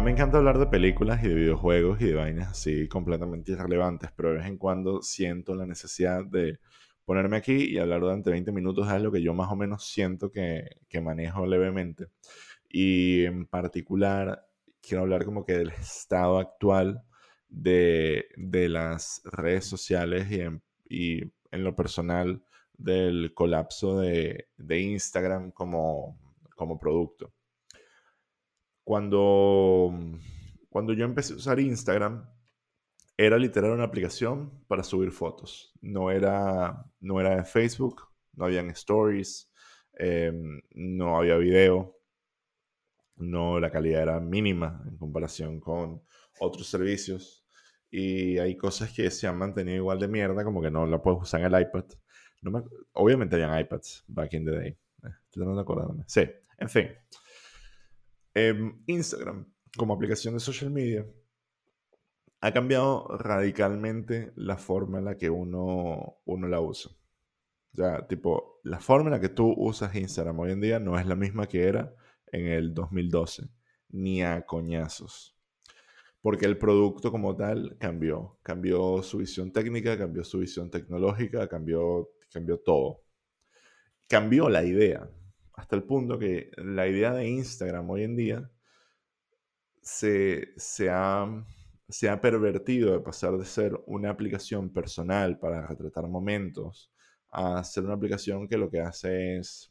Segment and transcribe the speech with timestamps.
[0.00, 3.52] A mí me encanta hablar de películas y de videojuegos y de vainas así completamente
[3.52, 6.58] irrelevantes, pero de vez en cuando siento la necesidad de
[7.04, 10.32] ponerme aquí y hablar durante 20 minutos de algo que yo más o menos siento
[10.32, 10.70] que,
[11.02, 12.06] manejo levemente.
[12.66, 14.48] Y en particular
[14.80, 17.02] quiero hablar como que del estado actual
[17.50, 22.42] de, de las redes sociales y en, y lo personal
[22.78, 26.16] del colapso de, Instagram como
[26.80, 27.34] producto.
[28.90, 29.94] Cuando,
[30.68, 32.28] cuando yo empecé a usar Instagram,
[33.16, 35.72] era literal una aplicación para subir fotos.
[35.80, 39.48] No era, no era en Facebook, no habían stories,
[39.92, 42.00] em, no había video,
[43.14, 46.02] no, la calidad era mínima en comparación con
[46.40, 47.46] otros servicios.
[47.92, 51.22] Y hay cosas que se han mantenido igual de mierda, como que no la puedes
[51.22, 51.84] usar en el iPad.
[52.42, 54.68] No obviamente habían iPads back in the day.
[54.70, 54.76] Eh,
[55.26, 56.02] estoy tratando de acordarme.
[56.08, 56.88] Sí, en fin.
[58.34, 61.06] Em, Instagram, como aplicación de social media,
[62.40, 66.92] ha cambiado radicalmente la forma en la que uno, uno la usa.
[67.72, 70.98] O sea, tipo, la forma en la que tú usas Instagram hoy en día no
[70.98, 71.94] es la misma que era
[72.32, 73.48] en el 2012,
[73.90, 75.36] ni a coñazos.
[76.22, 78.38] Porque el producto como tal cambió.
[78.42, 83.02] Cambió su visión técnica, cambió su visión tecnológica, cambió, cambió todo.
[84.08, 85.08] Cambió la idea.
[85.60, 88.50] Hasta el punto que la idea de Instagram hoy en día
[89.82, 91.26] se, se, ha,
[91.86, 96.90] se ha pervertido de pasar de ser una aplicación personal para retratar momentos
[97.30, 99.70] a ser una aplicación que lo que hace es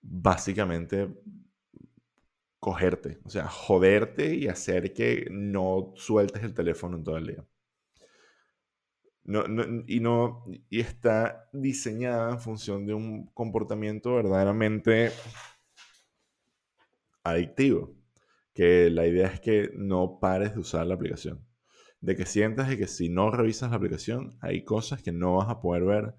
[0.00, 1.14] básicamente
[2.58, 7.44] cogerte, o sea, joderte y hacer que no sueltes el teléfono en todo el día.
[9.26, 15.10] Y, no, y está diseñada en función de un comportamiento verdaderamente
[17.24, 17.94] adictivo.
[18.54, 21.44] Que la idea es que no pares de usar la aplicación.
[22.00, 25.60] De que sientas que si no revisas la aplicación, hay cosas que no vas a
[25.60, 26.14] poder ver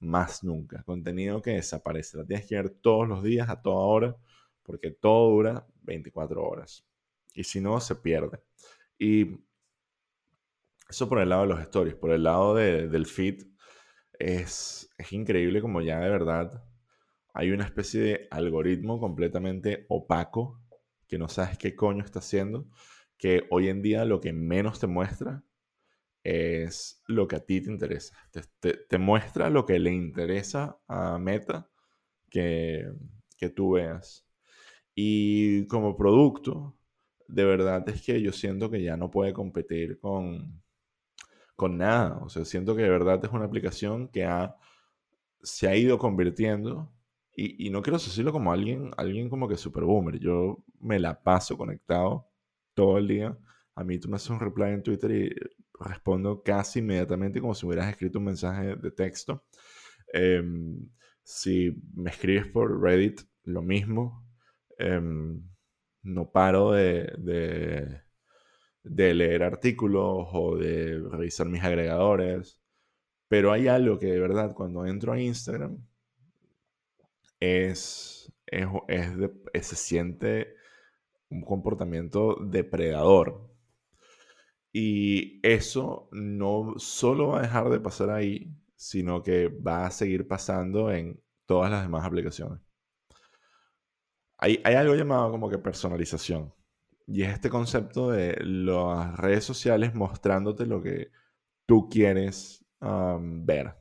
[0.00, 0.82] más nunca.
[0.82, 2.18] Contenido que desaparece.
[2.18, 4.16] La tienes que ver todos los días, a toda hora,
[4.62, 6.84] porque todo dura 24 horas.
[7.34, 8.40] Y si no, se pierde.
[8.98, 9.38] Y
[10.88, 11.94] eso por el lado de los stories.
[11.94, 13.44] Por el lado del feed,
[14.18, 16.64] es, es increíble como ya de verdad
[17.34, 20.60] hay una especie de algoritmo completamente opaco
[21.06, 22.66] que no sabes qué coño está haciendo,
[23.16, 25.44] que hoy en día lo que menos te muestra
[26.24, 28.16] es lo que a ti te interesa.
[28.60, 31.70] Te, muestra lo que le interesa a Meta
[32.28, 32.90] que,
[33.38, 34.26] que, tú veas.
[34.94, 36.76] Y como producto,
[37.28, 40.62] de verdad es que yo siento que ya no puede competir con,
[41.58, 42.18] con nada.
[42.22, 44.56] O sea, siento que de verdad es una aplicación que ha,
[45.42, 46.92] se ha ido convirtiendo.
[47.34, 50.18] Y, no quiero decirlo como alguien, alguien como que super boomer.
[50.20, 52.28] Yo me la paso conectado
[52.74, 53.38] todo el día.
[53.74, 55.34] A mí tú me haces un reply en Twitter y
[55.80, 59.44] respondo casi inmediatamente como si hubieras escrito un mensaje de texto.
[60.12, 60.88] Em,
[61.22, 64.24] si me escribes por Reddit, lo mismo.
[64.78, 65.42] Em,
[66.02, 68.02] no paro de,
[68.94, 72.60] leer artículos o de revisar mis agregadores.
[73.28, 75.78] Pero hay algo que de verdad cuando entro a Instagram
[77.40, 78.66] es, es,
[79.66, 80.54] se siente
[81.30, 83.48] un comportamiento depredador.
[84.72, 90.28] Y eso no solo va a dejar de pasar ahí, sino que va a seguir
[90.28, 92.60] pasando en todas las demás aplicaciones.
[94.38, 96.52] Hay algo llamado como que personalización.
[97.10, 101.10] Y es este concepto de las redes sociales mostrándote lo que
[101.64, 103.74] tú quieres ver.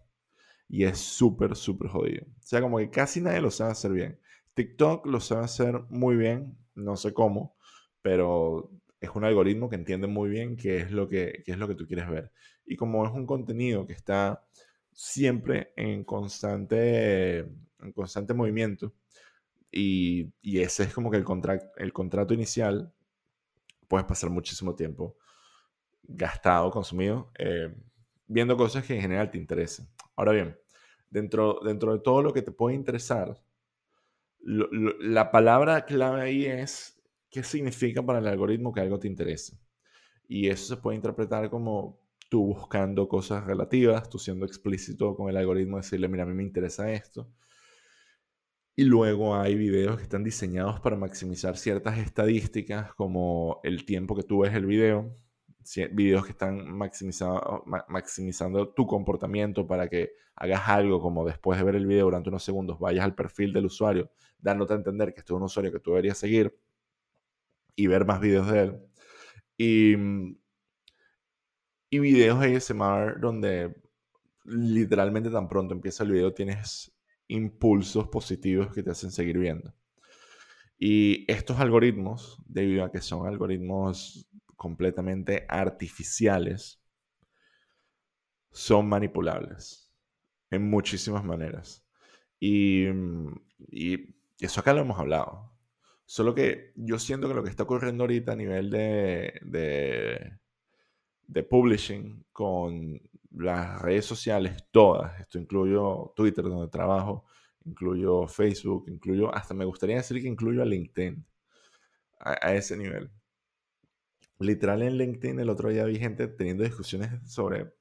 [0.70, 2.26] Y es súper, súper jodido.
[2.26, 4.20] O sea, como que casi nadie lo sabe hacer bien.
[4.54, 7.58] TikTok lo sabe hacer muy bien, no sé cómo,
[8.02, 8.72] pero
[9.02, 11.86] es un algoritmo que entiende muy bien qué es lo que, es lo que tú
[11.86, 12.32] quieres ver.
[12.66, 14.48] Y como es un contenido que está
[14.94, 18.94] siempre en constante, en constante movimiento,
[19.70, 21.26] y, ese es como que el,
[21.78, 22.94] el contrato inicial,
[23.88, 25.18] puedes pasar muchísimo tiempo
[26.04, 27.76] gastado, consumido, eh,
[28.28, 29.88] viendo cosas que en general te interesan.
[30.16, 30.58] Ahora bien,
[31.10, 33.42] dentro, dentro de todo lo que te puede interesar,
[34.40, 39.60] la palabra clave ahí es qué significa para el algoritmo que algo te interese.
[40.28, 42.00] Y eso se puede interpretar como
[42.30, 46.44] tú buscando cosas relativas, tú siendo explícito con el algoritmo, decirle, mira, a mí me
[46.44, 47.30] interesa esto.
[48.80, 54.22] Y luego hay videos que están diseñados para maximizar ciertas estadísticas, como el tiempo que
[54.22, 55.16] tú ves el video,
[55.94, 61.88] videos que están maximizando, tu comportamiento para que hagas algo como después de ver el
[61.88, 65.38] video durante unos segundos, vayas al perfil del usuario, dándote a entender que este es
[65.38, 66.56] un usuario que tú deberías seguir
[67.76, 68.80] y ver más videos de él.
[69.58, 69.96] Y,
[71.90, 73.76] y videos ASMR donde
[74.46, 76.96] literalmente tan pronto empieza el video tienes
[77.28, 79.74] impulsos positivos que te hacen seguir viendo.
[80.80, 86.82] Y estos algoritmos, debido a que son algoritmos completamente artificiales,
[88.52, 89.92] son manipulables
[90.52, 91.86] en muchísimas maneras.
[92.40, 92.86] Y,
[94.40, 95.52] eso acá lo hemos hablado.
[96.06, 100.38] Solo que yo siento que lo que está ocurriendo ahorita a nivel de,
[101.28, 103.02] de publishing con
[103.38, 107.26] las redes sociales, todas, esto incluyo Twitter donde trabajo,
[107.66, 111.26] incluyo Facebook, incluyo, hasta me gustaría decir que incluyo a LinkedIn,
[112.20, 113.12] a, ese nivel.
[114.40, 117.74] Literal en LinkedIn el otro día vi gente teniendo discusiones sobre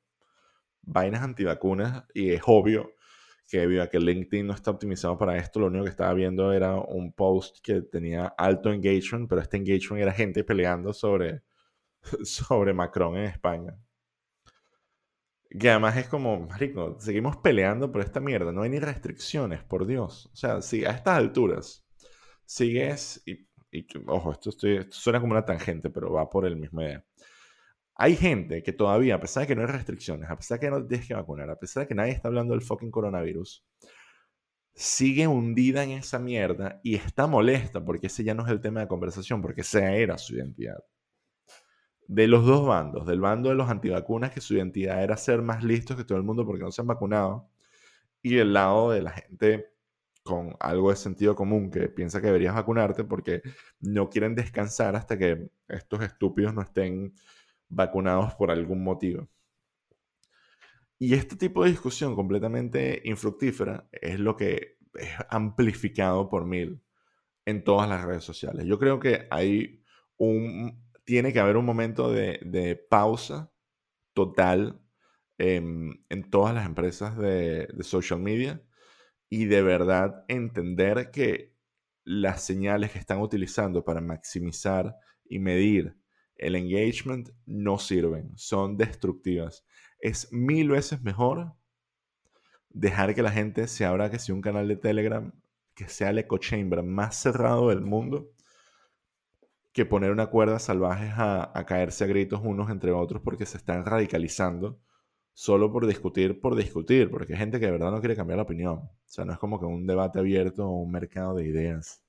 [0.82, 2.92] vainas antivacunas y es obvio
[3.48, 6.52] que debido a que LinkedIn no está optimizado para esto, lo único que estaba viendo
[6.52, 11.42] era un post que tenía alto engagement, pero este engagement era gente peleando sobre,
[12.24, 13.78] sobre Macron en España.
[15.48, 18.52] Que además es como, marico, seguimos peleando por esta mierda.
[18.52, 20.26] No hay ni restricciones, por Dios.
[20.32, 21.86] O sea, si a estas alturas
[22.44, 23.46] sigues, y,
[24.06, 27.04] ojo, esto, estoy, suena como una tangente, pero va por el mismo idea.
[27.94, 30.70] Hay gente que todavía, a pesar de que no hay restricciones, a pesar de que
[30.70, 33.64] no tienes que vacunar, a pesar de que nadie está hablando del fucking coronavirus,
[34.74, 38.80] sigue hundida en esa mierda y está molesta porque ese ya no es el tema
[38.80, 40.78] de conversación, porque esa era su identidad
[42.08, 45.64] de los dos bandos, del bando de los antivacunas, que su identidad era ser más
[45.64, 47.48] listos que todo el mundo porque no se han vacunado,
[48.22, 49.76] y el lado de la gente
[50.22, 53.42] con algo de sentido común que piensa que deberías vacunarte porque
[53.80, 57.14] no quieren descansar hasta que estos estúpidos no estén
[57.68, 59.28] vacunados por algún motivo.
[60.98, 66.82] Y este tipo de discusión completamente infructífera es lo que es amplificado por mil
[67.44, 68.66] en todas las redes sociales.
[68.66, 69.84] Yo creo que hay
[70.16, 73.50] un tiene que haber un momento de, pausa
[74.12, 74.82] total
[75.38, 78.62] en, todas las empresas de, social media
[79.30, 81.54] y de verdad entender que
[82.04, 85.96] las señales que están utilizando para maximizar y medir
[86.36, 89.64] el engagement no sirven, son destructivas.
[90.00, 91.54] Es mil veces mejor
[92.68, 95.32] dejar que la gente se abra que si un canal de Telegram
[95.74, 98.35] que sea el echo chamber más cerrado del mundo
[99.76, 103.84] que poner una cuerda salvajes a, caerse a gritos unos entre otros porque se están
[103.84, 104.80] radicalizando
[105.34, 108.44] solo por discutir, por discutir, porque hay gente que de verdad no quiere cambiar la
[108.44, 108.78] opinión.
[108.78, 112.02] O sea, no es como que un debate abierto o un mercado de ideas.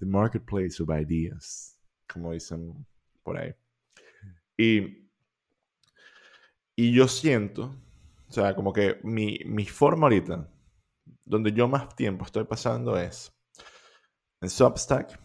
[0.00, 1.78] The marketplace of ideas,
[2.12, 2.84] como dicen
[3.22, 3.54] por ahí.
[4.56, 5.08] Y,
[6.74, 7.72] y yo siento,
[8.26, 10.50] o sea, como que mi, mi forma ahorita,
[11.24, 13.32] donde yo más tiempo estoy pasando es
[14.40, 15.20] en Substack,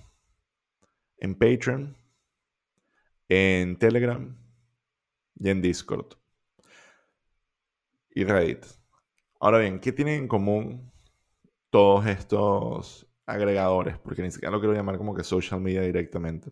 [1.18, 1.98] en Patreon,
[3.30, 4.36] en Telegram
[5.40, 6.14] y en Discord.
[8.12, 8.66] Y Reddit.
[9.40, 10.92] Ahora bien, ¿qué tienen en común
[11.70, 13.98] todos estos agregadores?
[14.00, 16.52] Porque ni siquiera lo quiero llamar como que social media directamente.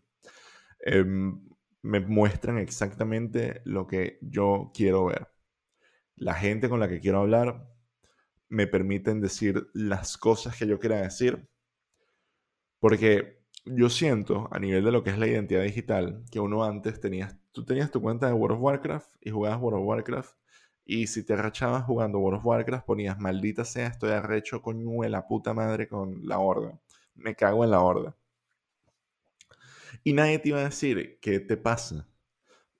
[0.79, 1.41] Em,
[1.81, 5.27] me muestran exactamente lo que yo quiero ver.
[6.15, 7.67] La gente con la que quiero hablar
[8.49, 11.47] me permiten decir las cosas que yo quiera decir.
[12.79, 16.99] Porque yo siento, a nivel de lo que es la identidad digital, que uno antes
[16.99, 20.35] tenías, tú tenías tu cuenta de World of Warcraft y jugabas World of Warcraft.
[20.85, 25.09] Y si te arrachabas jugando World of Warcraft, ponías maldita sea, estoy arrecho coño de
[25.09, 26.79] la puta madre con la horda.
[27.15, 28.15] Me cago en la horda.
[30.03, 32.07] Y nadie te iba a decir, ¿qué te pasa?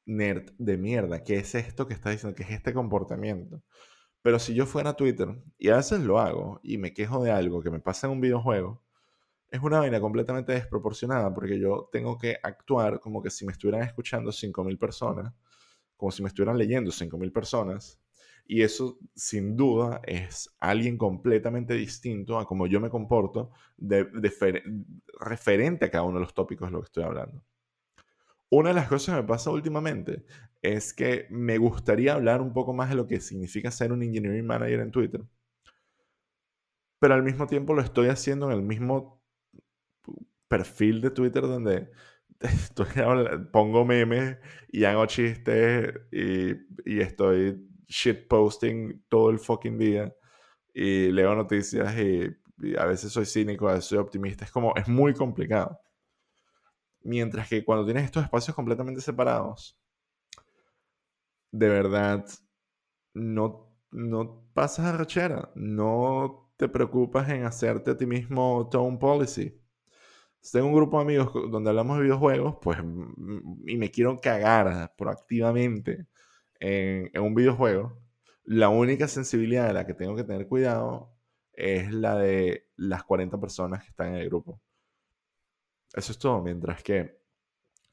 [0.05, 2.35] Nerd de mierda, ¿qué es esto que estás diciendo?
[2.35, 3.63] ¿Qué es este comportamiento?
[4.21, 7.31] Pero si yo fuera a Twitter, y a veces lo hago, y me quejo de
[7.31, 8.84] algo que me pasa en un videojuego,
[9.49, 13.83] es una vaina completamente desproporcionada porque yo tengo que actuar como que si me estuvieran
[13.83, 15.33] escuchando 5.000 personas,
[15.95, 17.99] como si me estuvieran leyendo 5.000 personas.
[18.47, 24.07] Y eso, sin duda, es alguien completamente distinto a cómo yo me comporto de,
[25.19, 27.43] referente a cada uno de los tópicos de lo que estoy hablando.
[28.49, 30.25] Una de las cosas que me pasa últimamente
[30.61, 34.45] es que me gustaría hablar un poco más de lo que significa ser un engineering
[34.45, 35.21] manager en Twitter.
[36.99, 39.14] Pero al mismo tiempo lo estoy haciendo en el mismo
[40.47, 41.89] perfil de Twitter donde
[43.51, 44.37] pongo memes
[44.69, 46.51] y hago chistes y,
[46.85, 50.13] y estoy shitposting todo el fucking día
[50.73, 52.29] y leo noticias y,
[52.77, 54.45] a veces soy cínico, a veces soy optimista.
[54.45, 55.77] Es como, es muy complicado.
[57.01, 59.77] Mientras que cuando tienes estos espacios completamente separados,
[61.51, 62.25] de verdad,
[63.13, 69.64] no, no pasas a rachera, no te preocupas en hacerte a ti mismo tone policy
[70.51, 72.79] tengo un grupo de amigos donde hablamos de videojuegos, pues,
[73.65, 76.07] y me quiero cagar proactivamente
[76.59, 78.01] en, un videojuego,
[78.43, 81.13] la única sensibilidad de la que tengo que tener cuidado
[81.53, 84.61] es la de las 40 personas que están en el grupo.
[85.93, 87.23] Eso es todo, mientras que...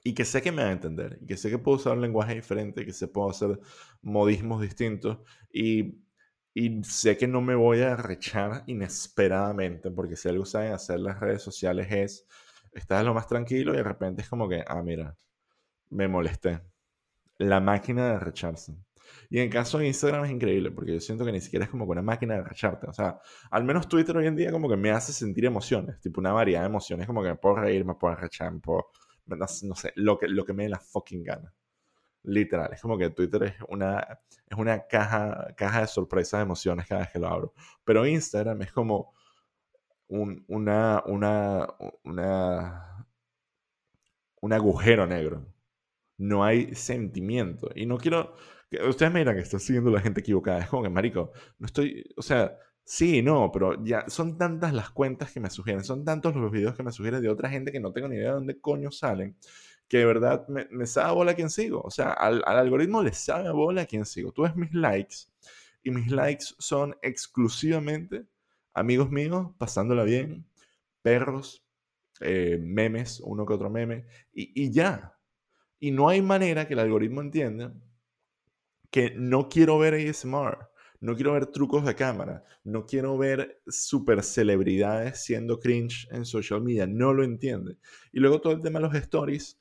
[0.05, 2.03] Y que sé que me van a entender, y que sé que puedo usar un
[2.03, 3.61] lenguaje diferente, que se puedo hacer
[4.03, 5.19] modismos distintos,
[5.53, 6.02] y,
[6.55, 11.19] y sé que no me voy a rechar inesperadamente, porque si algo saben hacer las
[11.21, 12.27] redes sociales es,
[12.73, 15.17] estás lo más tranquilo y de repente es como que, ah, mira,
[15.91, 16.61] me molesté.
[17.39, 18.75] La máquina de recharse.
[19.31, 21.85] Y en caso de Instagram es increíble, porque yo siento que ni siquiera es como
[21.85, 22.87] una máquina de recharte.
[22.89, 23.19] O sea,
[23.51, 26.61] al menos Twitter hoy en día como que me hace sentir emociones, tipo una variedad
[26.61, 28.87] de emociones, como que me puedo reír, me puedo rechar, me puedo,
[29.27, 31.53] no, sé, lo que, lo que me dé la fucking gana.
[32.25, 36.87] Literal, es como que Twitter es una, es una caja, caja de sorpresas de emociones
[36.87, 37.55] cada vez que lo abro.
[37.85, 39.13] Pero Instagram es como
[40.09, 41.69] un, una, una,
[42.05, 43.07] una,
[44.41, 45.47] un agujero negro.
[46.19, 47.71] No hay sentimiento.
[47.75, 48.35] Y no quiero,
[48.89, 50.61] Ustedes me dirán que estoy siguiendo la gente equivocada.
[50.61, 54.91] Es como que, marico, no estoy, o sea, sí, no, pero ya son tantas las
[54.91, 57.81] cuentas que me sugieren, son tantos los videos que me sugieren de otra gente que
[57.81, 59.37] no tengo ni idea de dónde coño salen,
[59.93, 61.83] que de verdad me, sabe a bola a quién sigo.
[61.83, 64.33] O sea, al, algoritmo le sabe a bola a quién sigo.
[64.33, 65.17] Tú ves mis likes
[65.83, 68.25] y mis likes son exclusivamente
[68.73, 70.47] amigos míos pasándola bien,
[71.03, 71.63] perros,
[72.21, 75.15] eh, memes, uno que otro meme, y, y ya.
[75.79, 77.75] Y no hay manera que el algoritmo entienda
[78.91, 80.71] que no quiero ver ASMR,
[81.01, 86.63] no quiero ver trucos de cámara, no quiero ver super celebridades siendo cringe en social
[86.63, 87.77] media, no lo entiende.
[88.11, 89.59] Y luego todo el tema de los stories,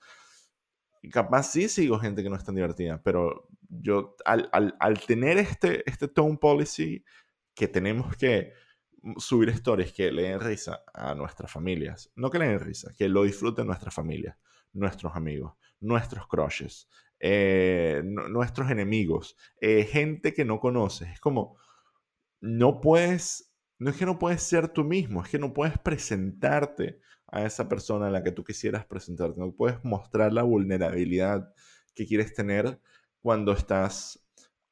[1.10, 5.90] capaz sí sigo gente que no es tan divertida, pero yo al, al tener este,
[5.90, 7.04] este tone policy
[7.56, 8.54] que tenemos que
[9.18, 13.10] subir stories que le den risa a nuestras familias, no que le den risa, que
[13.10, 14.38] lo disfruten nuestras familias,
[14.74, 16.88] nuestros amigos, nuestros crushes,
[17.20, 21.10] eh, nuestros enemigos, eh, gente que no conoces.
[21.10, 21.58] Es como,
[22.40, 23.51] no puedes,
[23.82, 27.68] no es que no puedes ser tú mismo, es que no puedes presentarte a esa
[27.68, 31.52] persona a la que tú quisieras presentarte, no puedes mostrar la vulnerabilidad
[31.96, 32.80] que quieres tener
[33.24, 34.24] cuando estás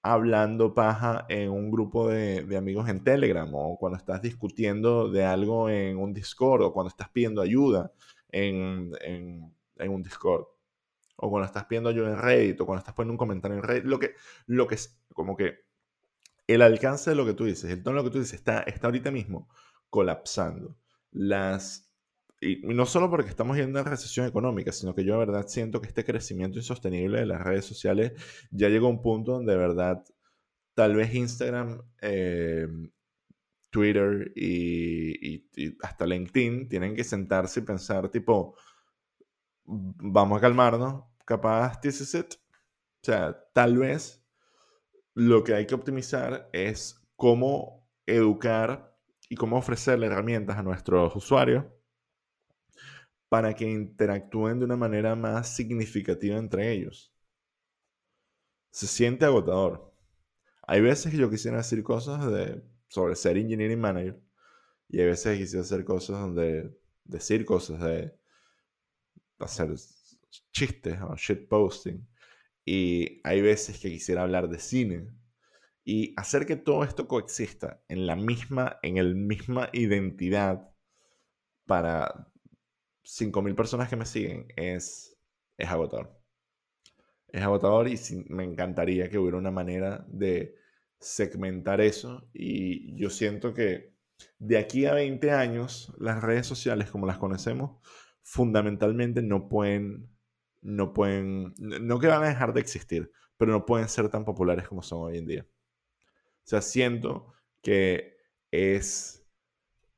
[0.03, 5.71] hablando paja en un grupo de, amigos en Telegram o cuando estás discutiendo de algo
[5.71, 7.91] en un Discord o cuando estás pidiendo ayuda
[8.31, 8.93] en,
[9.79, 10.45] un Discord
[11.15, 13.85] o cuando estás pidiendo yo en Reddit, o cuando estás poniendo un comentario en Reddit,
[13.85, 14.11] lo que,
[14.45, 15.67] lo que es como que
[16.49, 18.61] el alcance de lo que tú dices, el tono de lo que tú dices, está,
[18.61, 19.47] está ahorita mismo
[19.89, 20.77] colapsando.
[21.11, 21.91] Las,
[22.41, 25.79] y no solo porque estamos yendo a recesión económica, sino que yo de verdad siento
[25.79, 28.13] que este crecimiento insostenible de las redes sociales
[28.51, 30.03] ya llegó a un punto donde de verdad
[30.73, 32.67] tal vez Instagram, eh,
[33.69, 38.55] Twitter y, y, hasta LinkedIn tienen que sentarse y pensar tipo,
[39.65, 42.33] vamos a calmarnos, capaz this is it.
[42.33, 44.18] O sea, tal vez
[45.15, 48.97] lo que hay que optimizar es cómo educar
[49.29, 51.65] y cómo ofrecerle herramientas a nuestros usuarios
[53.29, 57.13] para que interactúen de una manera más significativa entre ellos.
[58.71, 59.93] Se siente agotador.
[60.67, 64.19] Hay veces que yo quisiera decir cosas de, sobre ser engineering manager
[64.87, 68.15] y hay veces que quisiera hacer cosas donde decir cosas de
[69.39, 69.73] hacer
[70.51, 72.07] chistes o shitposting.
[72.71, 75.07] Y hay veces que quisiera hablar de cine.
[75.83, 80.69] Y hacer que todo esto coexista en la misma, en el misma identidad
[81.65, 82.31] para
[83.03, 85.17] 5.000 personas que me siguen es,
[85.57, 86.15] es agotador.
[87.29, 90.53] Es agotador y me encantaría que hubiera una manera de
[90.99, 92.29] segmentar eso.
[92.33, 93.95] Y yo siento que
[94.37, 97.81] de aquí a 20 años, las redes sociales como las conocemos,
[98.21, 100.18] fundamentalmente no pueden
[100.61, 104.67] no pueden, no que van a dejar de existir, pero no pueden ser tan populares
[104.67, 105.47] como son hoy en día.
[105.47, 108.17] O sea, siento que
[108.51, 109.25] es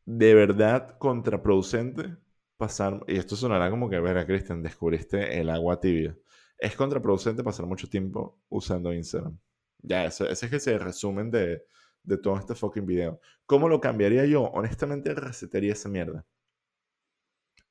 [0.05, 2.17] de verdad contraproducente
[2.57, 6.15] pasar, y esto sonará como que, ver a Cristian, descubriste el agua tibia.
[6.57, 9.37] Es contraproducente pasar mucho tiempo usando Instagram.
[9.79, 11.63] Ya, ese, ese es el resumen de,
[12.03, 13.19] de todo este fucking video.
[13.45, 14.43] ¿Cómo lo cambiaría yo?
[14.43, 16.25] Honestamente, resetearía esa mierda.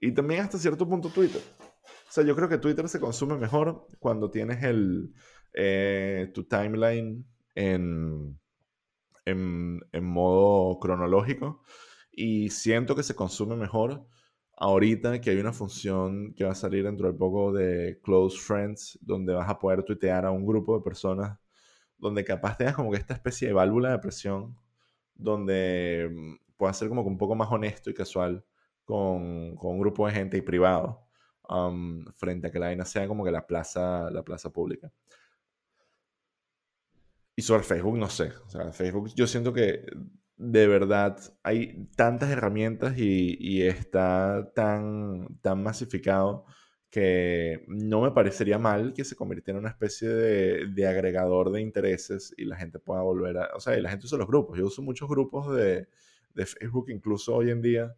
[0.01, 1.43] Y también hasta cierto punto Twitter.
[2.09, 5.15] O sea, yo creo que Twitter se consume mejor cuando tienes el,
[5.55, 8.39] eh, tu timeline en,
[9.25, 11.63] en, en, modo cronológico.
[12.13, 14.07] Y siento que se consume mejor
[14.57, 18.99] ahorita que hay una función que va a salir dentro de poco de Close Friends,
[19.03, 21.39] donde vas a poder tuitear a un grupo de personas,
[21.99, 24.57] donde capaz tengas como que esta especie de válvula de presión,
[25.15, 28.45] donde mm, puedas ser como que un poco más honesto y casual
[28.85, 31.10] con, con un grupo de gente y privado
[31.51, 34.93] um, frente a que la vaina sea como que la plaza, la plaza pública.
[37.37, 38.33] Y sobre Facebook, no sé.
[38.47, 39.85] O sea, Facebook yo siento que
[40.37, 46.47] de verdad hay tantas herramientas y, y está tan, tan masificado
[46.91, 51.61] que no me parecería mal que se convirtiera en una especie de, de, agregador de
[51.61, 53.51] intereses y la gente pueda volver a...
[53.55, 54.59] O sea, y la gente usa los grupos.
[54.59, 55.89] Yo uso muchos grupos de,
[56.35, 57.95] de Facebook, incluso hoy en día,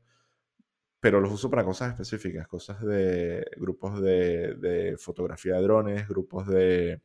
[1.03, 6.47] pero los uso para cosas específicas, cosas de grupos de, de fotografía de drones, grupos
[6.47, 7.03] de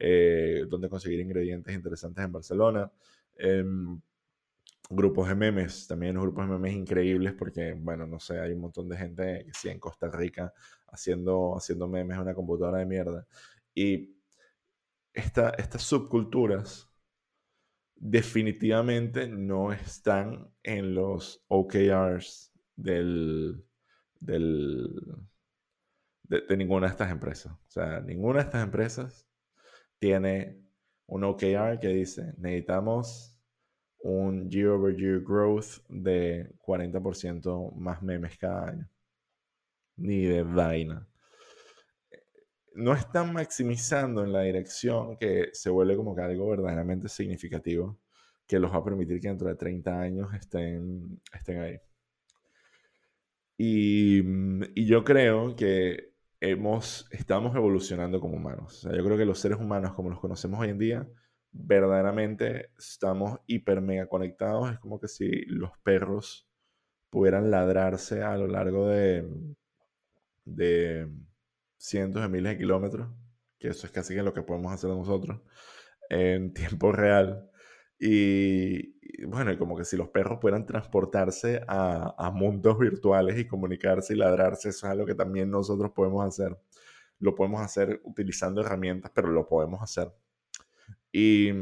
[0.00, 2.90] eh, donde conseguir ingredientes interesantes en Barcelona.
[3.36, 4.00] Em,
[4.90, 8.62] grupos de memes, también los grupos de memes increíbles porque, bueno, no sé, hay un
[8.62, 10.52] montón de gente que sí en Costa Rica
[10.88, 13.28] haciendo, haciendo memes en una computadora de mierda.
[13.72, 14.16] Y
[15.12, 16.90] esta, estas subculturas
[17.94, 23.64] definitivamente no están en los OKRs del,
[24.20, 24.88] del,
[26.24, 27.52] de, ninguna de estas empresas.
[27.52, 29.26] O sea, ninguna de estas empresas
[29.98, 30.62] tiene
[31.06, 33.36] un OKR que dice, necesitamos
[34.00, 38.88] un year over year growth de 40% más memes cada año.
[39.96, 41.06] Ni de vaina.
[42.74, 47.98] No están maximizando en la dirección que se vuelve como que algo verdaderamente significativo
[48.46, 51.80] que los va a permitir que dentro de 30 años estén, estén ahí.
[53.58, 54.20] Y,
[54.74, 58.82] y yo creo que hemos, estamos evolucionando como humanos.
[58.82, 61.08] Yo creo que los seres humanos como los conocemos hoy en día
[61.58, 64.72] verdaderamente estamos hiper mega conectados.
[64.72, 66.48] Es como que si los perros
[67.10, 69.26] pudieran ladrarse a lo largo de,
[70.44, 71.08] de
[71.78, 73.08] cientos de miles de kilómetros,
[73.58, 75.40] que eso es casi que lo que podemos hacer nosotros
[76.10, 77.50] en tiempo real.
[77.98, 78.95] Y,
[79.26, 84.70] bueno, como que si los perros pudieran transportarse a, mundos virtuales y comunicarse y ladrarse,
[84.70, 86.58] eso es algo que también nosotros podemos hacer.
[87.18, 90.12] Lo podemos hacer utilizando herramientas, pero lo podemos hacer.
[91.12, 91.52] Y,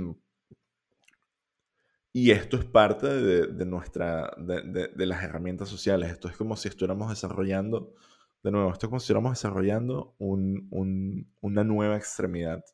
[2.12, 6.10] esto es parte de, nuestra, de, las herramientas sociales.
[6.10, 7.94] Esto es como si estuviéramos desarrollando,
[8.42, 12.64] de nuevo, esto es como si estuviéramos desarrollando un, un, una nueva extremidad.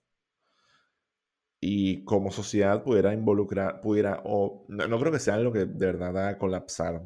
[1.60, 6.14] Y como sociedad pudiera involucrar, pudiera, o no, creo que sea algo que de verdad
[6.14, 7.02] va a colapsar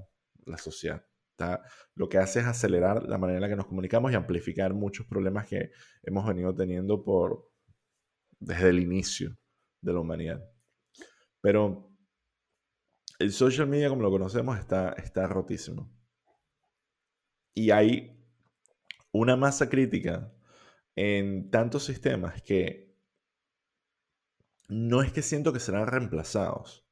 [0.46, 1.04] la sociedad.
[1.36, 1.62] ¿tá?
[1.94, 5.06] Lo que hace es acelerar la manera en la que nos comunicamos y amplificar muchos
[5.06, 5.70] problemas que
[6.04, 7.50] hemos venido teniendo por,
[8.38, 9.36] desde el inicio
[9.80, 10.40] de la humanidad.
[11.40, 11.90] Pero
[13.18, 15.90] el social media como lo conocemos está, está rotísimo.
[17.54, 18.20] Y hay
[19.12, 20.32] una masa crítica
[20.96, 22.83] en tantos sistemas que
[24.68, 26.84] no es que siento que serán reemplazados.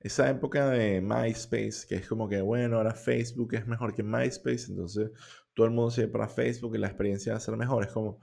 [0.00, 4.66] Esa época de MySpace, que es como que, bueno, ahora Facebook es mejor que MySpace,
[4.70, 5.10] entonces
[5.54, 7.84] todo el mundo se va para Facebook y la experiencia va a ser mejor.
[7.84, 8.18] Es como,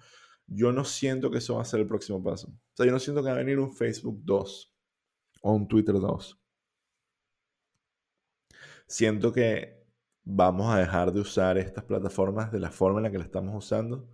[0.47, 2.47] yo no siento que eso va a ser el próximo paso.
[2.47, 4.75] O sea, yo no siento que va a venir un Facebook 2
[5.41, 6.41] o un Twitter 2.
[8.87, 9.85] Siento que
[10.23, 13.55] vamos a dejar de usar estas plataformas de la forma en la que las estamos
[13.55, 14.09] usando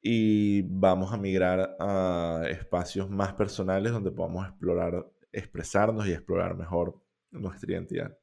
[0.00, 7.00] y vamos a migrar a espacios más personales donde podamos explorar, expresarnos y explorar mejor
[7.30, 8.18] nuestra identidad.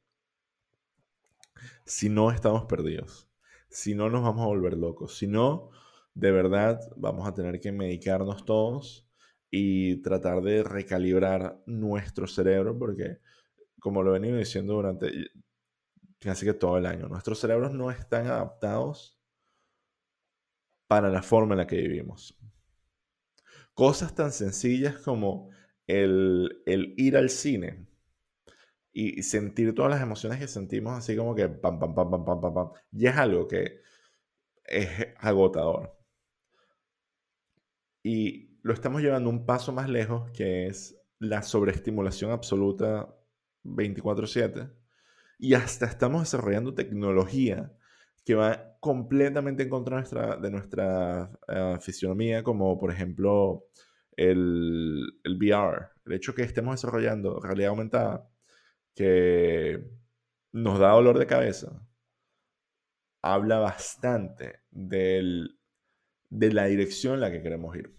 [1.84, 3.28] Si no, estamos perdidos.
[3.68, 5.16] Si no, nos vamos a volver locos.
[5.18, 5.70] Si no,
[6.14, 9.06] de verdad vamos a tener que medicarnos todos
[9.50, 13.18] y tratar de recalibrar nuestro cerebro porque,
[13.80, 15.10] como lo he venido diciendo durante
[16.18, 19.15] casi que todo el año, nuestros cerebros no están adaptados
[20.86, 22.38] para la forma en la que vivimos.
[23.74, 25.50] Cosas tan sencillas como
[25.86, 26.62] el,
[26.96, 27.86] ir al cine
[28.92, 32.40] y sentir todas las emociones que sentimos así como que pam, pam, pam, pam, pam,
[32.40, 33.82] pam, pam, y es algo que
[34.64, 35.96] es agotador.
[38.02, 43.14] Y lo estamos llevando un paso más lejos, que es la sobreestimulación absoluta
[43.64, 44.70] 24/7.
[45.38, 47.72] Y hasta estamos desarrollando tecnología
[48.24, 49.96] que va completamente en contra
[50.36, 53.66] de nuestra, de uh, fisionomía, como por ejemplo
[54.16, 55.88] el, el VR.
[56.06, 58.30] El hecho que estemos desarrollando realidad aumentada,
[58.94, 59.84] que
[60.52, 61.82] nos da dolor de cabeza,
[63.22, 65.58] habla bastante del,
[66.30, 67.92] de la dirección en la que queremos ir.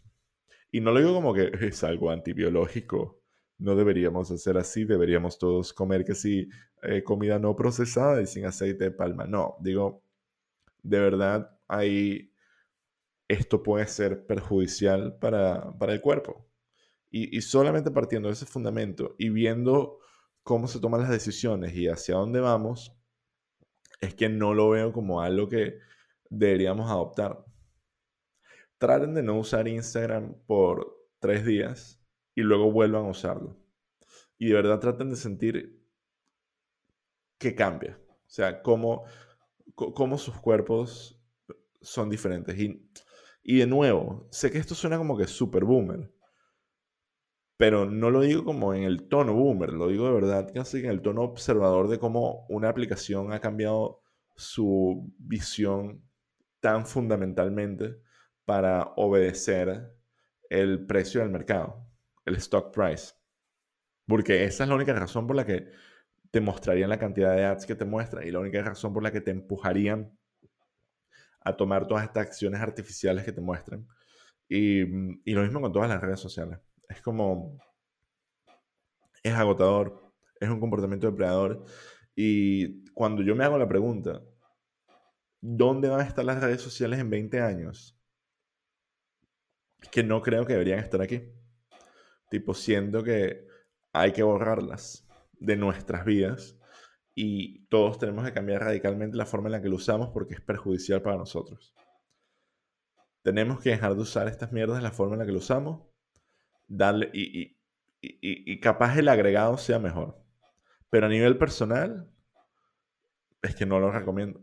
[0.72, 3.22] Y no lo digo como que es algo antibiológico.
[3.60, 6.48] No deberíamos hacer así, deberíamos todos comer que sí,
[6.84, 9.26] eh, comida no procesada y sin aceite de palma.
[9.26, 10.07] No, digo,
[10.88, 12.34] de verdad, ahí
[13.28, 16.50] esto puede ser perjudicial para, para el cuerpo.
[17.10, 20.00] Y, y, solamente partiendo de ese fundamento y viendo
[20.44, 22.98] cómo se toman las decisiones y hacia dónde vamos,
[24.02, 25.80] es que no lo veo como algo que
[26.30, 27.46] deberíamos adoptar.
[28.78, 32.02] Traten de no usar Instagram por tres días
[32.36, 33.58] y luego vuelvan a usarlo.
[34.38, 35.84] Y de verdad traten de sentir
[37.38, 38.00] que cambia.
[38.10, 39.06] O sea, cómo,
[39.76, 41.20] cómo sus cuerpos
[41.82, 42.58] son diferentes.
[42.58, 42.90] Y,
[43.44, 46.12] y de nuevo, sé que esto suena como que super boomer.
[47.58, 50.86] Pero no lo digo como en el tono boomer, lo digo de verdad casi en
[50.92, 54.04] el tono observador de cómo una aplicación ha cambiado
[54.36, 56.04] su visión
[56.60, 58.00] tan fundamentalmente
[58.46, 59.92] para obedecer
[60.50, 61.90] el precio del mercado,
[62.26, 63.14] el stock price.
[64.06, 65.70] Porque esa es la única razón por la que
[66.32, 69.12] te mostrarían la cantidad de ads que te muestran y la única razón por la
[69.12, 70.18] que te empujarían
[71.42, 73.88] a tomar todas estas acciones artificiales que te muestran.
[74.50, 74.82] Y,
[75.30, 76.60] y lo mismo con todas las redes sociales.
[76.90, 77.60] Es como,
[79.24, 81.64] es agotador, es un comportamiento depredador.
[82.16, 84.22] Y cuando yo me hago la pregunta,
[85.40, 87.98] ¿dónde van a estar las redes sociales en 20 años?
[89.92, 91.32] Que no creo que deberían estar aquí.
[92.30, 93.48] Tipo, siento que
[93.94, 95.07] hay que borrarlas
[95.40, 96.58] de nuestras vidas
[97.16, 100.42] y todos tenemos que cambiar radicalmente la forma en la que lo usamos porque es
[100.42, 101.74] perjudicial para nosotros.
[103.24, 105.82] Tenemos que dejar de usar estas mierdas de la forma en la que lo usamos,
[106.68, 107.58] darle y,
[108.02, 110.24] y capaz el agregado sea mejor.
[110.90, 112.10] Pero a nivel personal,
[113.42, 114.40] es que no lo recomiendo.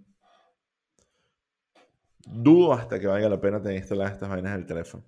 [2.27, 5.05] Dudo hasta que valga la pena tener instaladas estas vainas en el teléfono.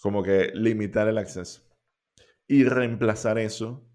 [0.00, 1.62] Como que limitar el acceso
[2.46, 3.86] y reemplazar eso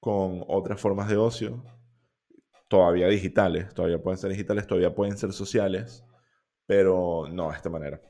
[0.00, 1.64] con otras formas de ocio,
[2.68, 6.04] todavía digitales, todavía pueden ser digitales, todavía pueden ser sociales,
[6.66, 8.00] pero no de esta manera.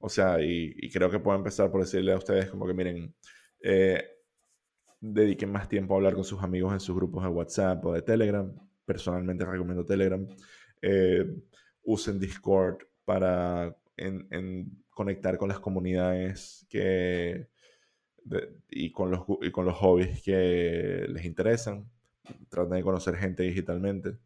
[0.00, 3.14] O sea, y, creo que puedo empezar por decirle a ustedes como que miren,
[3.62, 4.04] eh,
[5.00, 8.02] dediquen más tiempo a hablar con sus amigos en sus grupos de WhatsApp o de
[8.02, 8.52] Telegram.
[8.84, 10.26] Personalmente recomiendo Telegram.
[10.82, 11.24] Eh,
[11.82, 17.48] usen Discord para en, conectar con las comunidades que,
[18.70, 21.90] y, con los, y con los hobbies que les interesan.
[22.48, 24.18] Traten de conocer gente digitalmente.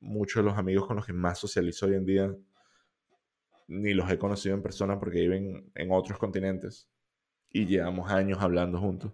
[0.00, 2.36] Muchos de los amigos con los que más socializo hoy en día
[3.68, 6.88] ni los he conocido en persona porque viven en otros continentes
[7.50, 9.12] y llevamos años hablando juntos.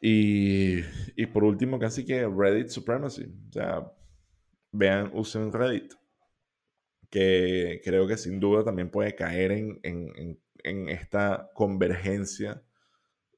[0.00, 0.80] Y,
[1.16, 3.24] y por último, casi que Reddit Supremacy.
[3.48, 3.92] O sea,
[4.70, 5.94] vean, usen Reddit,
[7.10, 12.62] que creo que sin duda también puede caer en en esta convergencia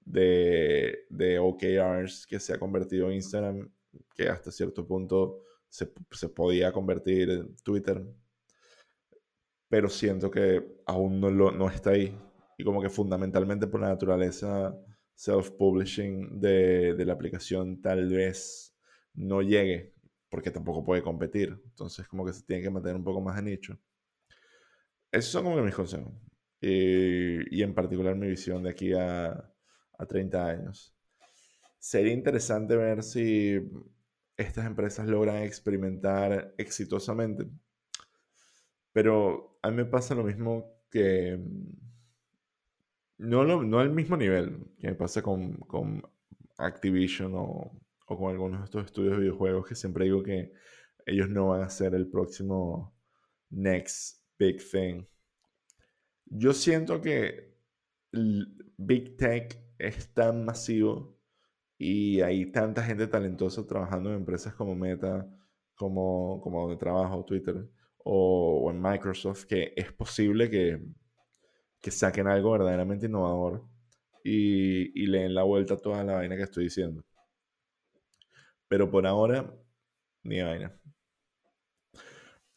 [0.04, 3.70] de, de, OKRs que se ha convertido en Instagram,
[4.14, 8.02] que hasta cierto punto se, se podía convertir en Twitter,
[9.68, 12.16] pero siento que aún no, lo, no está ahí.
[12.56, 14.74] Y como que fundamentalmente por la naturaleza
[15.14, 18.74] self-publishing de, de la aplicación tal vez
[19.14, 19.94] no llegue,
[20.30, 21.60] porque tampoco puede competir.
[21.64, 23.78] Entonces como que se tiene que mantener un poco más de nicho.
[25.10, 26.12] Esos son como mis consejos.
[26.60, 29.30] Eh, y en particular mi visión de aquí a,
[29.98, 30.94] a 30 años.
[31.78, 33.60] Sería interesante ver si
[34.36, 37.46] estas empresas logran experimentar exitosamente.
[38.92, 41.38] Pero a mí me pasa lo mismo que...
[43.18, 46.02] No, no al mismo nivel que me pasa con, con
[46.58, 47.72] Activision o,
[48.06, 50.52] o, con algunos de estos estudios de videojuegos que siempre digo que
[51.06, 52.94] ellos no van a ser el próximo
[53.50, 55.04] next big thing.
[56.26, 57.54] Yo siento que
[58.76, 61.18] Big Tech es tan masivo
[61.78, 65.26] y hay tanta gente talentosa trabajando en empresas como Meta,
[65.74, 70.80] como, como donde trabajo, Twitter o, en Microsoft, que es posible que,
[71.80, 73.64] que saquen algo verdaderamente innovador
[74.24, 77.04] y, y le den la vuelta a toda la vaina que estoy diciendo.
[78.68, 79.52] Pero por ahora,
[80.22, 80.72] ni vaina.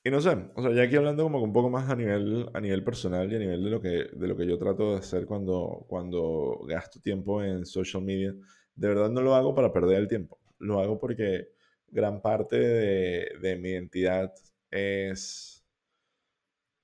[0.04, 2.62] Y no sé, o sea, ya aquí hablando como un poco más a nivel, a
[2.62, 5.26] nivel personal y a nivel de lo que, de lo que yo trato de hacer
[5.26, 8.34] cuando, cuando gasto tiempo en social media,
[8.76, 10.40] de verdad no lo hago para perder el tiempo.
[10.58, 11.50] Lo hago porque
[11.90, 14.34] gran parte de, de mi identidad
[14.72, 15.66] es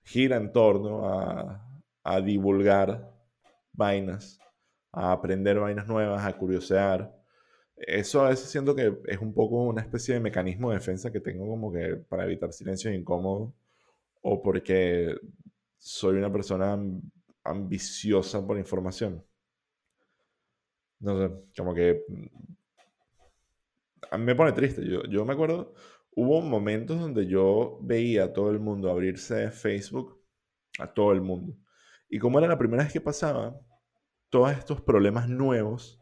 [0.04, 1.62] gira en torno a,
[2.04, 3.12] a divulgar
[3.74, 4.40] vainas,
[4.92, 7.14] a aprender vainas nuevas, a curiosear,
[7.78, 11.20] eso a veces siento que es un poco una especie de mecanismo de defensa que
[11.20, 13.54] tengo como que para evitar silencios incómodos
[14.22, 15.16] o porque
[15.78, 16.80] soy una persona
[17.44, 19.24] ambiciosa por información.
[21.00, 22.26] No sé, como que mm,
[24.12, 24.88] a mí me pone triste.
[24.88, 25.74] Yo, yo me acuerdo,
[26.16, 30.20] hubo momentos donde yo veía a todo el mundo abrirse Facebook,
[30.80, 31.56] a todo el mundo.
[32.10, 33.60] Y como era la primera vez que pasaba,
[34.30, 36.02] todos estos problemas nuevos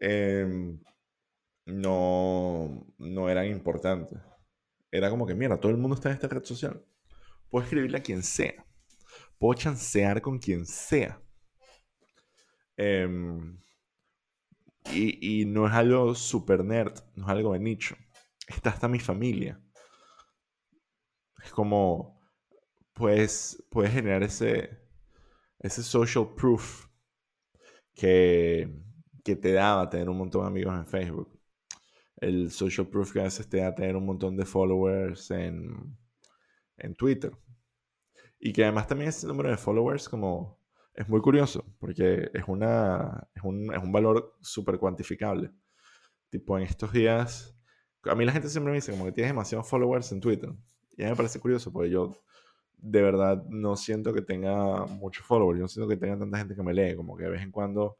[0.00, 0.80] Em,
[1.66, 4.18] no, no eran importantes.
[4.90, 6.82] Era como que, mira, todo el mundo está en esta red social.
[7.50, 8.64] Puedo escribirle a quien sea.
[9.38, 11.20] Puedo chancear con quien sea.
[12.76, 13.60] Em,
[14.92, 17.96] y, y, no es algo super nerd, no es algo de nicho.
[18.46, 19.60] Está hasta mi familia.
[21.44, 22.20] Es como,
[22.94, 24.80] pues, puedes generar ese,
[25.60, 26.86] ese social proof
[27.94, 28.70] que,
[29.28, 31.38] que te daba tener un montón de amigos en Facebook
[32.20, 35.96] el social proof que a veces te da tener un montón de followers en,
[36.78, 37.32] en Twitter.
[38.40, 40.58] Y que además también ese número de followers como
[40.94, 45.52] es muy curioso, porque es, una, es, un, es un valor súper cuantificable.
[46.30, 47.54] Tipo, en estos días,
[48.04, 50.50] a mí la gente siempre me dice como que tienes demasiados followers en Twitter.
[50.96, 52.20] Y a mí me parece curioso, porque yo
[52.76, 56.54] de verdad no siento que tenga muchos followers, yo no siento que tenga tanta gente
[56.56, 57.98] que me lee, como que de vez en cuando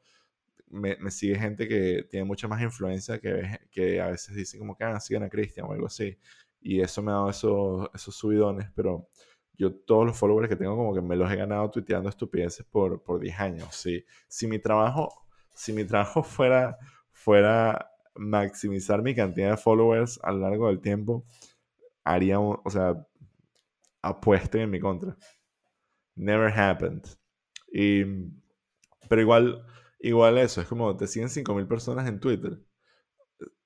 [0.70, 4.84] me, sigue gente que tiene mucha más influencia que, que a veces dice como que
[4.84, 6.18] ah, sigan a Cristian o algo así.
[6.60, 9.08] Y eso me ha dado esos, esos subidones, pero
[9.54, 13.02] yo todos los followers que tengo como que me los he ganado tuiteando estupideces por,
[13.02, 13.74] por 10 años.
[13.74, 14.04] ¿sí?
[14.28, 16.78] Si mi trabajo, si mi trabajo fuera,
[17.10, 21.24] fuera maximizar mi cantidad de followers a lo largo del tiempo,
[22.04, 23.06] haría, o sea,
[24.02, 25.16] apuesto en mi contra.
[26.14, 27.04] Never happened.
[27.72, 28.04] Y,
[29.08, 29.64] pero igual,
[30.00, 32.58] Igual eso, es como te siguen 5.000 personas en Twitter.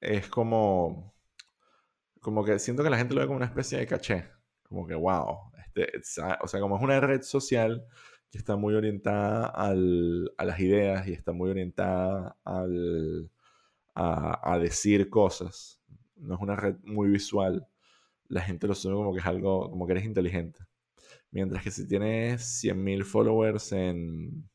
[0.00, 1.14] Es como,
[2.20, 4.28] como que siento que la gente lo ve como una especie de caché.
[4.62, 5.52] Como que, wow.
[5.58, 5.90] Este,
[6.40, 7.84] o sea, como es una red social
[8.30, 13.30] que está muy orientada al, a las ideas y está muy orientada al,
[13.94, 15.82] a, a, decir cosas.
[16.16, 17.66] No es una red muy visual.
[18.28, 20.60] La gente lo sube como que es algo, como que eres inteligente.
[21.30, 24.48] Mientras que si tienes 100.000 followers en,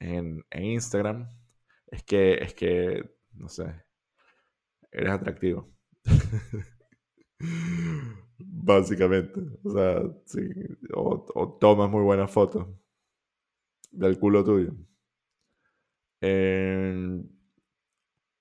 [0.00, 1.28] en, Instagram
[1.86, 3.84] es que, es que, no sé,
[4.90, 5.72] eres atractivo.
[8.38, 9.40] Básicamente.
[9.64, 10.40] O sea, sí.
[10.94, 12.66] O, tomas muy buenas fotos
[13.90, 14.72] del culo tuyo.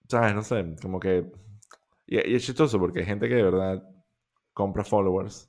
[0.10, 0.34] ¿Sabes?
[0.36, 1.32] No sé, como que...
[2.08, 3.84] y, es chistoso porque hay gente que de verdad
[4.54, 5.49] compra followers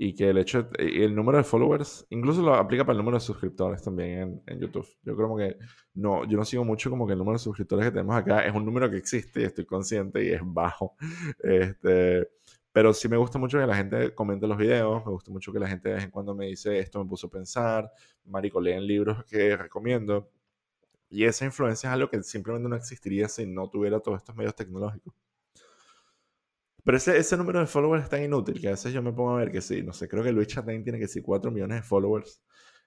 [0.00, 3.20] y que el hecho, el número de followers, incluso lo aplica para el número de
[3.20, 4.86] suscriptores también en, YouTube.
[5.02, 5.58] Yo creo que
[5.94, 8.54] no, yo no sigo mucho como que el número de suscriptores que tenemos acá es
[8.54, 10.94] un número que existe y estoy consciente y es bajo.
[11.42, 12.28] Este,
[12.72, 15.58] pero sí me gusta mucho que la gente comente los videos, me gusta mucho que
[15.58, 17.90] la gente de vez en cuando me dice esto me puso a pensar,
[18.24, 20.30] marico, leen libros que recomiendo.
[21.10, 24.54] Y esa influencia es algo que simplemente no existiría si no tuviera todos estos medios
[24.54, 25.14] tecnológicos.
[26.88, 29.32] Pero ese, ese número de followers es tan inútil que a veces yo me pongo
[29.32, 31.82] a ver que sí, no sé, creo que Luis Chatain tiene que sí 4 millones
[31.82, 32.42] de followers.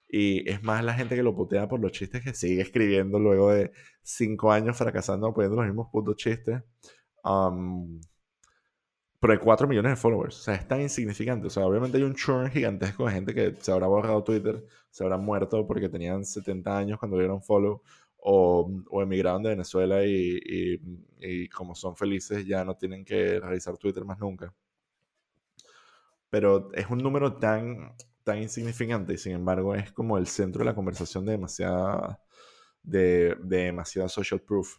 [0.10, 3.52] Y es más la gente que lo putea por los chistes que sigue escribiendo luego
[3.52, 6.64] de 5 años fracasando poniendo los mismos putos chistes.
[7.24, 8.02] Um,
[9.20, 10.40] pero hay 4 millones de followers.
[10.40, 11.46] O sea, es tan insignificante.
[11.46, 15.04] O sea, obviamente hay un churn gigantesco de gente que se habrá borrado Twitter, se
[15.04, 17.84] habrá muerto porque tenían 70 años cuando dieron follow
[18.22, 20.40] o, o emigraron de Venezuela y,
[21.20, 24.54] y, como son felices ya no tienen que realizar Twitter más nunca.
[26.30, 30.66] Pero es un número tan, tan insignificante y sin embargo es como el centro de
[30.66, 32.22] la conversación de demasiada,
[32.84, 34.78] de, de demasiada social proof.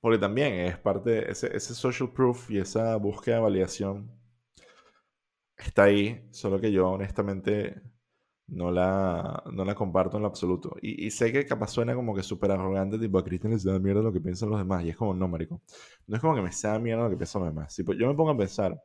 [0.00, 4.10] Porque también es parte, ese, ese social proof y esa búsqueda de validación
[5.56, 7.82] está ahí, solo que yo honestamente
[8.48, 10.76] no la, no la comparto en lo absoluto.
[10.80, 14.02] Y, sé que capaz suena como que súper arrogante, tipo a Cristian les da mierda
[14.02, 14.84] lo que piensan los demás.
[14.84, 15.62] Y es como, no, marico.
[16.06, 17.74] No es como que me sea mierda lo que piensan los demás.
[17.76, 18.82] Tipo, yo me pongo a pensar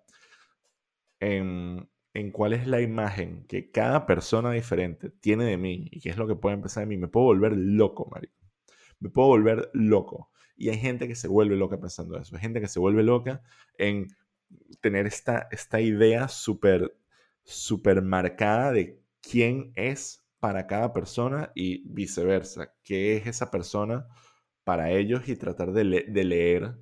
[1.20, 6.10] en, en cuál es la imagen que cada persona diferente tiene de mí y qué
[6.10, 6.98] es lo que puede empezar de mí.
[6.98, 8.36] Me puedo volver loco, marico.
[9.00, 10.30] Me puedo volver loco.
[10.58, 12.36] Y hay gente que se vuelve loca pensando eso.
[12.36, 13.42] Hay gente que se vuelve loca
[13.78, 14.08] en
[14.82, 16.96] tener esta, esta idea súper,
[17.44, 24.06] súper marcada de quién es para cada persona y viceversa, qué es esa persona
[24.64, 26.76] para ellos y tratar de, leer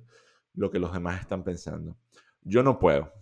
[0.52, 1.96] lo que los demás están pensando.
[2.42, 3.12] Yo no puedo.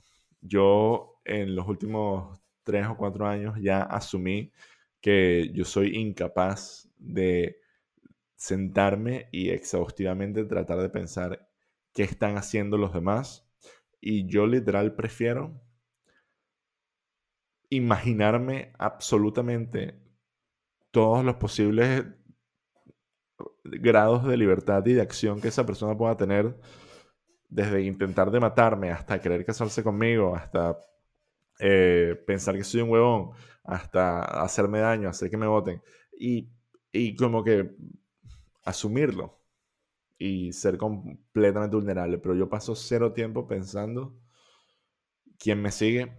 [0.41, 4.51] Yo en los últimos tres o cuatro años ya asumí
[5.01, 7.59] que yo soy incapaz de
[8.37, 11.49] sentarme y exhaustivamente tratar de pensar
[11.93, 13.47] qué están haciendo los demás.
[14.01, 15.61] Y yo literal prefiero
[17.71, 20.01] imaginarme absolutamente
[20.93, 22.05] todos los posibles
[23.65, 26.59] grados de libertad y de acción que esa persona pueda tener,
[27.49, 30.79] desde intentar de matarme hasta querer casarse conmigo, hasta
[31.61, 33.33] eh, pensar que soy un huevón,
[33.65, 35.83] hasta hacerme daño, hacer que me voten,
[36.19, 36.51] y,
[36.93, 37.77] y como que
[38.65, 39.39] asumirlo.
[40.19, 44.17] y ser completamente vulnerable, pero yo paso cero tiempo pensando
[45.39, 46.13] quién me sigue,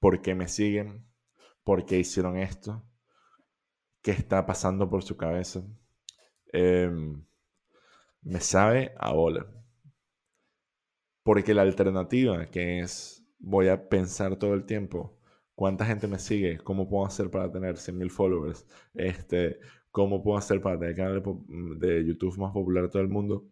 [0.00, 1.06] por qué me siguen,
[1.64, 2.84] por qué hicieron esto,
[4.02, 5.62] qué está pasando por su cabeza.
[6.52, 7.24] Em,
[8.22, 9.46] me sabe a bola.
[11.22, 15.18] Porque la alternativa que es voy a pensar todo el tiempo
[15.58, 19.58] cuánta gente me sigue, cómo puedo hacer para tener 100.000 followers, este,
[19.90, 21.22] cómo puedo hacer para tener el canal
[21.80, 23.48] de, YouTube más popular de todo el mundo,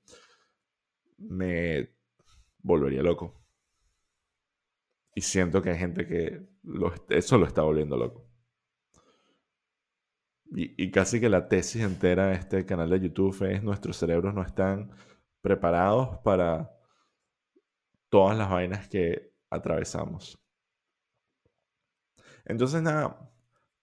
[1.18, 1.90] me
[2.62, 3.45] volvería loco.
[5.16, 6.46] Y siento que hay gente que
[7.08, 8.28] eso lo está volviendo loco.
[10.54, 14.34] Y, y, casi que la tesis entera de este canal de YouTube es nuestros cerebros
[14.34, 14.92] no están
[15.40, 16.70] preparados para
[18.10, 20.38] todas las vainas que atravesamos.
[22.44, 23.32] Entonces, nada,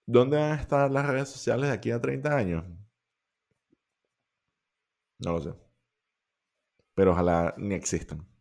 [0.06, 2.64] ¿dónde van a estar las redes sociales de aquí a 30 años?
[5.18, 5.54] No lo sé.
[6.94, 8.33] Pero ojalá ni existan.